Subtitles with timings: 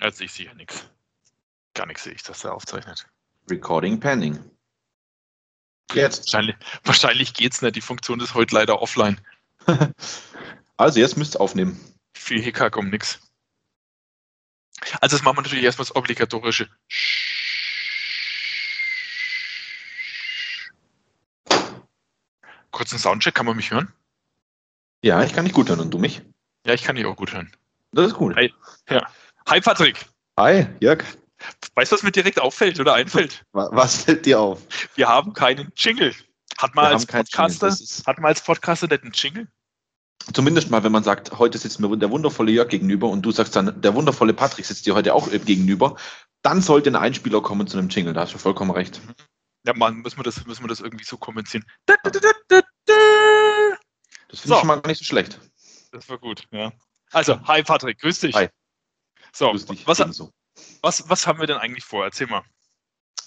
[0.00, 0.88] Also ich sehe ja nichts.
[1.74, 3.06] Gar nichts sehe ich, dass er aufzeichnet.
[3.48, 4.42] Recording pending.
[5.92, 6.26] Jetzt.
[6.26, 7.76] Wahrscheinlich, wahrscheinlich geht's nicht.
[7.76, 9.20] Die Funktion ist heute leider offline.
[10.76, 11.78] also jetzt müsst ihr aufnehmen.
[12.14, 13.20] Viel Hickhack um nichts.
[15.00, 16.68] Also das machen wir natürlich erstmal das obligatorische.
[22.70, 23.92] Kurzen Soundcheck, kann man mich hören?
[25.02, 25.80] Ja, ich kann dich gut hören.
[25.80, 26.22] Und du mich?
[26.64, 27.54] Ja, ich kann dich auch gut hören.
[27.92, 28.36] Das ist gut.
[28.36, 28.54] Hi,
[28.88, 29.06] ja.
[29.50, 30.06] Hi Patrick.
[30.38, 31.04] Hi, Jörg.
[31.74, 33.44] Weißt du, was mir direkt auffällt oder einfällt?
[33.52, 34.60] Was fällt dir auf?
[34.94, 36.14] Wir haben keinen Jingle.
[36.56, 39.48] Hat man, als Podcaster, hat man als Podcaster nicht einen Jingle?
[40.32, 43.56] Zumindest mal, wenn man sagt, heute sitzt mir der wundervolle Jörg gegenüber und du sagst
[43.56, 45.96] dann, der wundervolle Patrick sitzt dir heute auch gegenüber,
[46.42, 48.12] dann sollte ein Einspieler kommen zu einem Jingle.
[48.12, 49.00] Da hast du vollkommen recht.
[49.66, 51.64] Ja, Mann, müssen wir das, müssen wir das irgendwie so kommunizieren.
[51.86, 52.38] Das finde
[54.30, 54.54] so.
[54.54, 55.40] ich schon mal nicht so schlecht.
[55.90, 56.70] Das war gut, ja.
[57.10, 58.36] Also, hi Patrick, grüß dich.
[58.36, 58.48] Hi.
[59.32, 60.32] So, dich was, ebenso.
[60.82, 62.04] was, was haben wir denn eigentlich vor?
[62.04, 62.42] Erzähl mal.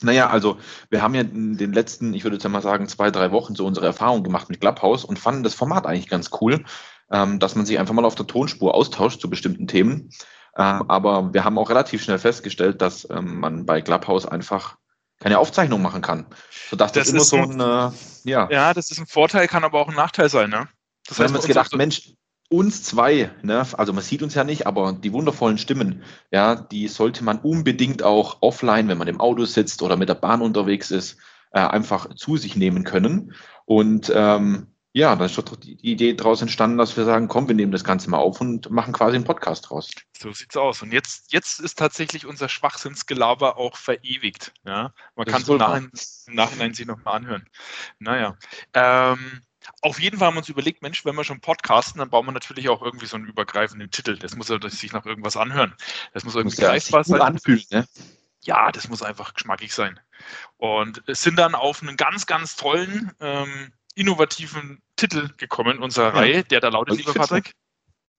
[0.02, 0.58] Naja, also
[0.89, 3.66] wir haben ja in den letzten, ich würde jetzt mal sagen, zwei, drei Wochen so
[3.66, 6.66] unsere Erfahrung gemacht mit Clubhouse und fanden das Format eigentlich ganz cool,
[7.11, 10.09] ähm, dass man sich einfach mal auf der Tonspur austauscht zu bestimmten Themen.
[10.55, 14.78] Ähm, aber wir haben auch relativ schnell festgestellt, dass ähm, man bei Clubhouse einfach
[15.19, 16.28] keine Aufzeichnung machen kann.
[16.69, 18.50] Sodass das, das immer so ein, ein äh, ja.
[18.52, 20.67] Ja, das ist ein Vorteil, kann aber auch ein Nachteil sein, ne?
[21.08, 22.13] Das heißt, wir haben uns gedacht, Mensch,
[22.49, 26.88] uns zwei, ne, also man sieht uns ja nicht, aber die wundervollen Stimmen, ja, die
[26.88, 30.91] sollte man unbedingt auch offline, wenn man im Auto sitzt oder mit der Bahn unterwegs
[30.91, 31.17] ist,
[31.52, 33.33] äh, einfach zu sich nehmen können.
[33.66, 37.55] Und ähm, ja, da ist doch die Idee daraus entstanden, dass wir sagen, komm, wir
[37.55, 39.89] nehmen das Ganze mal auf und machen quasi einen Podcast draus.
[40.16, 40.83] So sieht's aus.
[40.83, 44.53] Und jetzt, jetzt ist tatsächlich unser Schwachsinnsgelaber auch verewigt.
[44.66, 45.91] Ja, man kann es im, Nachhinein,
[46.28, 47.50] im Nachhinein sich nochmal anhören.
[47.97, 48.38] Naja.
[48.75, 49.41] Ähm,
[49.81, 52.31] auf jeden Fall haben wir uns überlegt, Mensch, wenn wir schon podcasten, dann bauen wir
[52.31, 54.17] natürlich auch irgendwie so einen übergreifenden Titel.
[54.17, 55.73] Das muss ja sich nach irgendwas anhören.
[56.14, 57.22] Das muss irgendwie muss greifbar sein.
[57.22, 57.88] Anfühlen, ne?
[58.44, 60.00] Ja, das muss einfach geschmackig sein.
[60.58, 66.19] Und es sind dann auf einen ganz, ganz tollen, ähm, innovativen Titel gekommen unserer ja.
[66.19, 67.53] Reihe, der da lautet, lieber Patrick.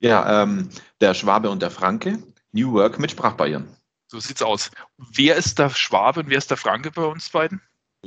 [0.01, 2.23] Ja, ähm, der Schwabe und der Franke,
[2.53, 3.69] New Work mit Sprachbarrieren.
[4.07, 4.71] So sieht's aus.
[4.97, 7.61] Wer ist der Schwabe und wer ist der Franke bei uns beiden?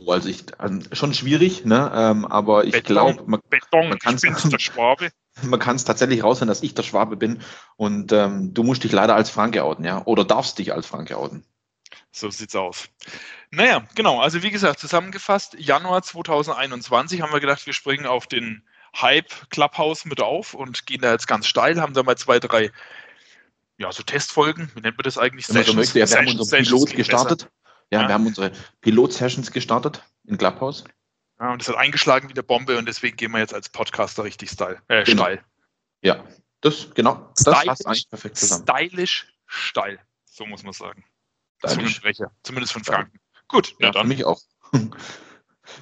[0.07, 0.45] Also ich,
[0.91, 1.91] schon schwierig, ne?
[1.93, 3.41] Ähm, aber ich glaube, man,
[3.89, 7.41] man kann es tatsächlich raushören, dass ich der Schwabe bin
[7.75, 11.17] und ähm, du musst dich leider als Franke outen, ja, oder darfst dich als Franke
[11.17, 11.45] outen.
[12.11, 12.89] So sieht's aus.
[13.51, 14.19] Naja, genau.
[14.19, 18.63] Also wie gesagt, zusammengefasst, Januar 2021 haben wir gedacht, wir springen auf den
[18.95, 22.71] Hype Clubhouse mit auf und gehen da jetzt ganz steil, haben da mal zwei, drei,
[23.77, 25.47] ja, so Testfolgen, wie nennt man das eigentlich?
[25.47, 27.39] Sessions, möchte, ja, wir haben unseren Pilot gestartet.
[27.39, 27.51] Besser.
[27.91, 30.83] Ja, ja, wir haben unsere Pilot-Sessions gestartet in Clubhouse.
[31.39, 34.23] Ja, und das hat eingeschlagen wie eine Bombe und deswegen gehen wir jetzt als Podcaster
[34.23, 35.23] richtig style, äh, genau.
[35.23, 35.43] steil.
[36.01, 36.23] Ja,
[36.61, 38.63] das, genau, das stylisch, passt eigentlich perfekt zusammen.
[38.63, 41.05] Stylisch steil, so muss man sagen.
[41.65, 43.19] Zungensprecher, zumindest von Franken.
[43.33, 43.41] Ja.
[43.47, 44.03] Gut, ja, ja dann.
[44.03, 44.41] Für mich auch.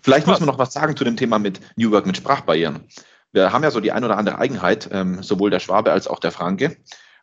[0.04, 2.88] Vielleicht muss man noch was sagen zu dem Thema mit New Work mit Sprachbarrieren.
[3.32, 6.20] Wir haben ja so die ein oder andere Eigenheit, ähm, sowohl der Schwabe als auch
[6.20, 6.78] der Franke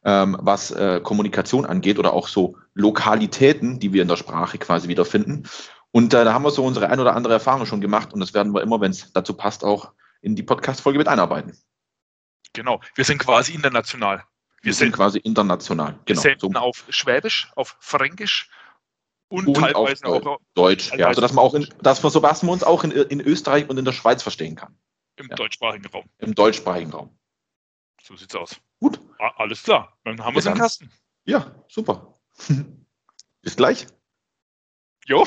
[0.05, 4.89] ähm, was äh, Kommunikation angeht oder auch so Lokalitäten, die wir in der Sprache quasi
[4.89, 5.49] wiederfinden.
[5.91, 8.35] Und äh, da haben wir so unsere ein oder andere Erfahrung schon gemacht und das
[8.35, 9.93] werden wir immer, wenn es dazu passt, auch
[10.23, 11.57] in die Podcast-Folge mit einarbeiten.
[12.55, 14.25] Genau, wir sind quasi international.
[14.63, 15.93] Wir, wir sind quasi international.
[15.93, 16.07] Genau.
[16.07, 16.59] Wir senden so.
[16.59, 18.51] auf Schwäbisch, auf Fränkisch
[19.29, 20.93] und, und teilweise auch auf Deutsch.
[20.95, 23.21] Ja, also dass man auch in, dass wir so was man uns auch in, in
[23.21, 24.77] Österreich und in der Schweiz verstehen kann.
[25.17, 25.37] Im ja.
[25.37, 26.05] deutschsprachigen Raum.
[26.19, 27.19] Im deutschsprachigen Raum.
[28.03, 28.61] So sieht's aus.
[29.23, 29.97] Alles klar.
[30.05, 30.93] Dann haben wir es im Kasten.
[31.25, 32.15] Ja, super.
[33.43, 33.87] Bis gleich.
[35.07, 35.25] Jo.